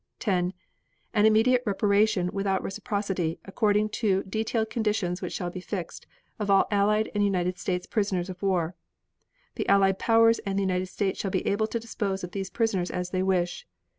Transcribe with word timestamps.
10. 0.17 0.51
An 1.13 1.25
immediate 1.27 1.61
repatriation 1.63 2.27
without 2.33 2.63
reciprocity 2.63 3.37
according 3.45 3.87
to 3.87 4.23
detailed 4.23 4.67
conditions 4.67 5.21
which 5.21 5.31
shall 5.31 5.51
be 5.51 5.59
fixed, 5.59 6.07
of 6.39 6.49
all 6.49 6.65
Allied 6.71 7.11
and 7.13 7.23
United 7.23 7.59
States 7.59 7.85
prisoners 7.85 8.27
of 8.27 8.41
war. 8.41 8.73
The 9.57 9.69
Allied 9.69 9.99
Powers 9.99 10.39
and 10.39 10.57
the 10.57 10.63
United 10.63 10.87
States 10.87 11.19
shall 11.19 11.29
be 11.29 11.45
able 11.45 11.67
to 11.67 11.79
dispose 11.79 12.23
of 12.23 12.31
these 12.31 12.49
prisoners 12.49 12.89
as 12.89 13.11
they 13.11 13.21
wish. 13.21 13.67